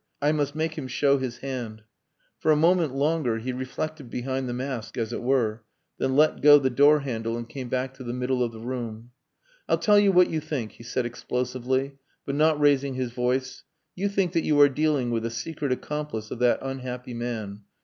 I 0.19 0.31
must 0.31 0.55
make 0.55 0.79
him 0.79 0.87
show 0.87 1.19
his 1.19 1.37
hand." 1.45 1.83
For 2.39 2.51
a 2.51 2.55
moment 2.55 2.95
longer 2.95 3.37
he 3.37 3.53
reflected 3.53 4.09
behind 4.09 4.49
the 4.49 4.51
mask 4.53 4.97
as 4.97 5.13
it 5.13 5.21
were, 5.21 5.61
then 5.99 6.15
let 6.15 6.41
go 6.41 6.57
the 6.57 6.71
door 6.71 7.01
handle 7.01 7.37
and 7.37 7.47
came 7.47 7.69
back 7.69 7.93
to 7.93 8.03
the 8.03 8.11
middle 8.11 8.41
of 8.43 8.51
the 8.51 8.61
room. 8.61 9.11
"I'll 9.69 9.77
tell 9.77 9.99
you 9.99 10.11
what 10.11 10.31
you 10.31 10.39
think," 10.39 10.71
he 10.71 10.83
said 10.83 11.05
explosively, 11.05 11.99
but 12.25 12.33
not 12.33 12.59
raising 12.59 12.95
his 12.95 13.11
voice. 13.11 13.63
"You 13.95 14.09
think 14.09 14.33
that 14.33 14.43
you 14.43 14.59
are 14.61 14.69
dealing 14.69 15.11
with 15.11 15.23
a 15.23 15.29
secret 15.29 15.71
accomplice 15.71 16.31
of 16.31 16.39
that 16.39 16.57
unhappy 16.63 17.13
man. 17.13 17.61